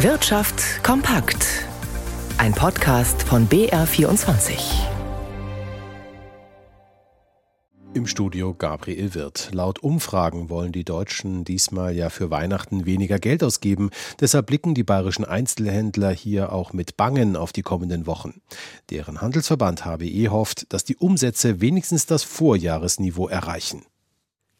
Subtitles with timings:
[0.00, 1.64] Wirtschaft kompakt.
[2.36, 4.58] Ein Podcast von BR24.
[7.94, 9.48] Im Studio Gabriel Wirth.
[9.52, 13.88] Laut Umfragen wollen die Deutschen diesmal ja für Weihnachten weniger Geld ausgeben.
[14.20, 18.42] Deshalb blicken die bayerischen Einzelhändler hier auch mit Bangen auf die kommenden Wochen.
[18.90, 23.86] Deren Handelsverband HBE hofft, dass die Umsätze wenigstens das Vorjahresniveau erreichen.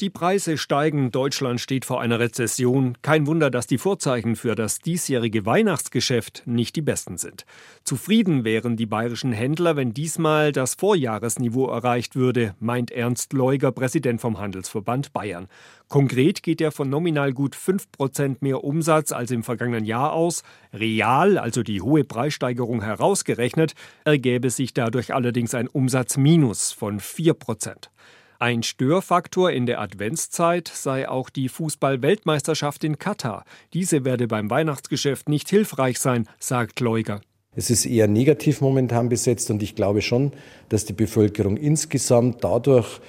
[0.02, 2.98] Die Preise steigen, Deutschland steht vor einer Rezession.
[3.00, 7.46] Kein Wunder, dass die Vorzeichen für das diesjährige Weihnachtsgeschäft nicht die besten sind.
[7.82, 14.20] Zufrieden wären die bayerischen Händler, wenn diesmal das Vorjahresniveau erreicht würde, meint Ernst Leuger, Präsident
[14.20, 15.48] vom Handelsverband Bayern.
[15.88, 20.42] Konkret geht er von nominal gut 5 Prozent mehr Umsatz als im vergangenen Jahr aus.
[20.74, 23.72] Real, also die hohe Preissteigerung herausgerechnet,
[24.04, 27.90] ergäbe sich dadurch allerdings ein Umsatzminus von 4 Prozent.
[28.38, 33.46] Ein Störfaktor in der Adventszeit sei auch die Fußball-Weltmeisterschaft in Katar.
[33.72, 37.22] Diese werde beim Weihnachtsgeschäft nicht hilfreich sein, sagt Leuger.
[37.54, 40.32] Es ist eher negativ momentan besetzt und ich glaube schon,
[40.68, 43.00] dass die Bevölkerung insgesamt dadurch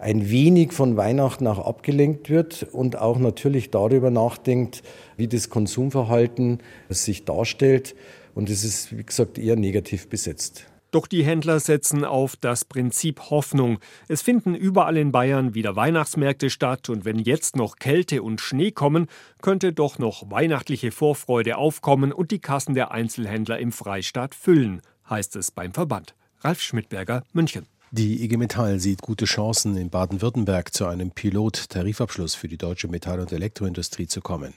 [0.00, 4.82] ein wenig von Weihnachten auch abgelenkt wird und auch natürlich darüber nachdenkt,
[5.16, 6.58] wie das Konsumverhalten
[6.88, 7.94] sich darstellt.
[8.34, 10.66] Und es ist, wie gesagt, eher negativ besetzt.
[10.94, 13.80] Doch die Händler setzen auf das Prinzip Hoffnung.
[14.06, 18.70] Es finden überall in Bayern wieder Weihnachtsmärkte statt und wenn jetzt noch Kälte und Schnee
[18.70, 19.08] kommen,
[19.42, 25.34] könnte doch noch weihnachtliche Vorfreude aufkommen und die Kassen der Einzelhändler im Freistaat füllen, heißt
[25.34, 26.14] es beim Verband.
[26.42, 27.66] Ralf Schmidberger, München.
[27.96, 33.20] Die IG Metall sieht gute Chancen, in Baden-Württemberg zu einem Pilot-Tarifabschluss für die deutsche Metall-
[33.20, 34.52] und Elektroindustrie zu kommen.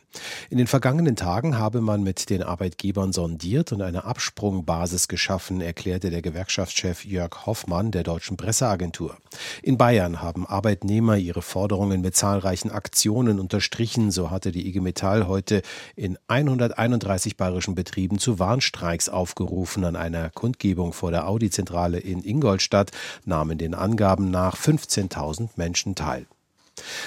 [0.50, 6.10] In den vergangenen Tagen habe man mit den Arbeitgebern sondiert und eine Absprungbasis geschaffen, erklärte
[6.10, 9.16] der Gewerkschaftschef Jörg Hoffmann der deutschen Presseagentur.
[9.62, 14.10] In Bayern haben Arbeitnehmer ihre Forderungen mit zahlreichen Aktionen unterstrichen.
[14.10, 15.62] So hatte die IG Metall heute
[15.96, 22.90] in 131 bayerischen Betrieben zu Warnstreiks aufgerufen an einer Kundgebung vor der Audi-Zentrale in Ingolstadt
[23.28, 26.26] nahmen den Angaben nach 15.000 Menschen teil.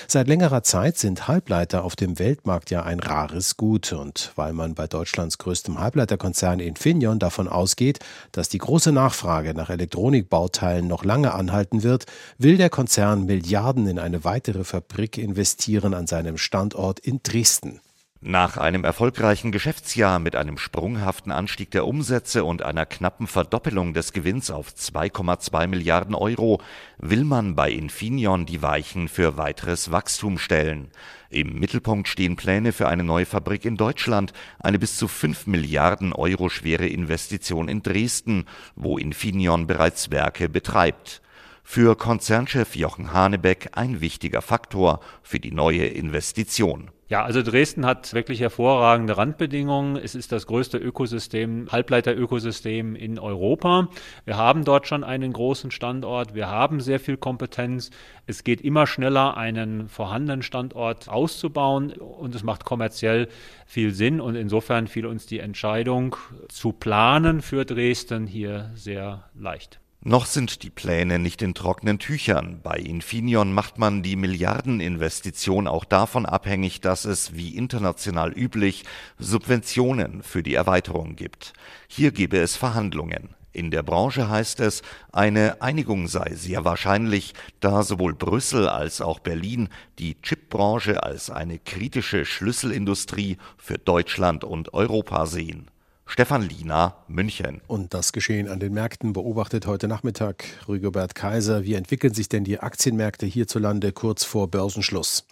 [0.06, 4.74] Seit längerer Zeit sind Halbleiter auf dem Weltmarkt ja ein rares Gut und weil man
[4.74, 8.00] bei Deutschlands größtem Halbleiterkonzern Infineon davon ausgeht,
[8.32, 12.06] dass die große Nachfrage nach Elektronikbauteilen noch lange anhalten wird,
[12.38, 17.80] will der Konzern Milliarden in eine weitere Fabrik investieren an seinem Standort in Dresden.
[18.22, 24.12] Nach einem erfolgreichen Geschäftsjahr mit einem sprunghaften Anstieg der Umsätze und einer knappen Verdoppelung des
[24.12, 26.60] Gewinns auf 2,2 Milliarden Euro
[26.98, 30.90] will man bei Infineon die Weichen für weiteres Wachstum stellen.
[31.30, 36.12] Im Mittelpunkt stehen Pläne für eine neue Fabrik in Deutschland, eine bis zu 5 Milliarden
[36.12, 38.44] Euro schwere Investition in Dresden,
[38.76, 41.22] wo Infineon bereits Werke betreibt.
[41.64, 46.90] Für Konzernchef Jochen Hanebeck ein wichtiger Faktor für die neue Investition.
[47.10, 49.96] Ja, also Dresden hat wirklich hervorragende Randbedingungen.
[49.96, 53.88] Es ist das größte Ökosystem, Halbleiterökosystem in Europa.
[54.24, 56.36] Wir haben dort schon einen großen Standort.
[56.36, 57.90] Wir haben sehr viel Kompetenz.
[58.26, 63.26] Es geht immer schneller, einen vorhandenen Standort auszubauen und es macht kommerziell
[63.66, 64.20] viel Sinn.
[64.20, 66.14] Und insofern fiel uns die Entscheidung
[66.48, 69.80] zu planen für Dresden hier sehr leicht.
[70.02, 72.60] Noch sind die Pläne nicht in trockenen Tüchern.
[72.62, 78.84] Bei Infineon macht man die Milliardeninvestition auch davon abhängig, dass es, wie international üblich,
[79.18, 81.52] Subventionen für die Erweiterung gibt.
[81.86, 83.34] Hier gebe es Verhandlungen.
[83.52, 84.80] In der Branche heißt es,
[85.12, 89.68] eine Einigung sei sehr wahrscheinlich, da sowohl Brüssel als auch Berlin
[89.98, 95.69] die Chipbranche als eine kritische Schlüsselindustrie für Deutschland und Europa sehen.
[96.10, 97.60] Stefan Liener, München.
[97.68, 101.62] Und das Geschehen an den Märkten beobachtet heute Nachmittag Rigobert Kaiser.
[101.62, 105.24] Wie entwickeln sich denn die Aktienmärkte hierzulande kurz vor Börsenschluss?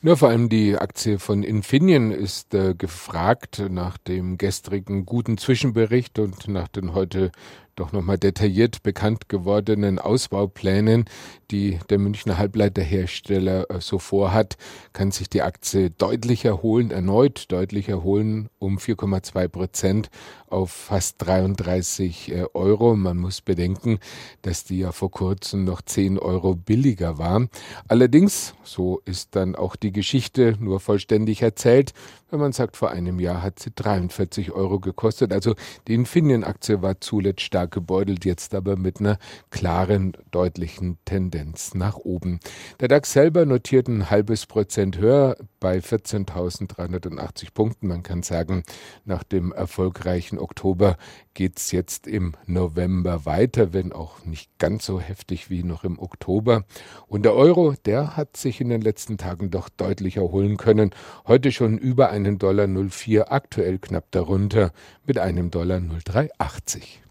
[0.00, 6.18] Ja, vor allem die Aktie von Infineon ist äh, gefragt nach dem gestrigen guten Zwischenbericht
[6.18, 7.30] und nach den heute
[7.76, 11.04] doch nochmal detailliert bekannt gewordenen Ausbauplänen,
[11.50, 14.56] die der Münchner Halbleiterhersteller äh, so vorhat,
[14.92, 20.10] kann sich die Aktie deutlich erholen, erneut deutlich erholen, um 4,2 Prozent
[20.48, 22.96] auf fast 33 äh, Euro.
[22.96, 23.98] Man muss bedenken,
[24.42, 27.48] dass die ja vor kurzem noch 10 Euro billiger war.
[27.88, 31.92] Allerdings, so ist dann auch die Geschichte nur vollständig erzählt,
[32.34, 35.32] wenn man sagt, vor einem Jahr hat sie 43 Euro gekostet.
[35.32, 35.54] Also
[35.86, 39.18] die Infineon-Aktie war zuletzt stark gebeutelt, jetzt aber mit einer
[39.50, 42.40] klaren, deutlichen Tendenz nach oben.
[42.80, 47.86] Der DAX selber notiert ein halbes Prozent höher bei 14.380 Punkten.
[47.86, 48.64] Man kann sagen,
[49.04, 50.96] nach dem erfolgreichen Oktober
[51.34, 55.98] geht es jetzt im November weiter, wenn auch nicht ganz so heftig wie noch im
[55.98, 56.64] Oktober.
[57.06, 60.90] Und der Euro, der hat sich in den letzten Tagen doch deutlich erholen können.
[61.26, 64.72] Heute schon über ein einen Dollar 04, aktuell knapp darunter
[65.04, 67.03] mit einem Dollar 0380.